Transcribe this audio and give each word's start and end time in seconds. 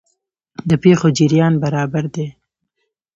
د 0.69 0.71
پېښو 0.83 1.07
جریان 1.17 1.53
برابر 1.63 2.05
دی. 2.13 2.27